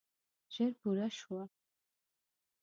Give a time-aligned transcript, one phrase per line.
[0.53, 1.43] ژر پوره شوه.